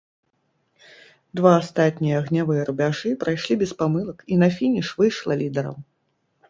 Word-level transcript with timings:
Два 1.39 1.51
астатнія 1.61 2.15
агнявыя 2.21 2.61
рубяжы 2.71 3.13
прайшлі 3.25 3.53
без 3.61 3.71
памылак 3.83 4.27
і 4.35 4.43
на 4.47 4.53
фініш 4.59 4.87
выйшла 5.03 5.33
лідарам. 5.45 5.79